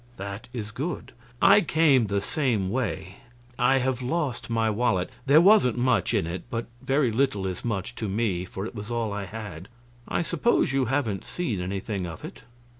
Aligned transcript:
"That 0.17 0.47
is 0.51 0.71
good. 0.71 1.11
I 1.43 1.61
came 1.61 2.07
the 2.07 2.21
same 2.21 2.71
way. 2.71 3.17
I 3.59 3.77
have 3.77 4.01
lost 4.01 4.49
my 4.49 4.67
wallet. 4.67 5.11
There 5.27 5.39
wasn't 5.39 5.77
much 5.77 6.15
in 6.15 6.25
it, 6.25 6.41
but 6.49 6.65
a 6.81 6.85
very 6.85 7.11
little 7.11 7.45
is 7.45 7.63
much 7.63 7.93
to 7.97 8.09
me, 8.09 8.43
for 8.43 8.65
it 8.65 8.73
was 8.73 8.89
all 8.89 9.13
I 9.13 9.25
had. 9.25 9.67
I 10.07 10.23
suppose 10.23 10.73
you 10.73 10.85
haven't 10.85 11.23
seen 11.25 11.61
anything 11.61 12.07
of 12.07 12.25
it?" 12.25 12.41